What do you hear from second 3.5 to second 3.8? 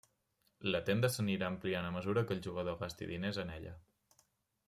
ella.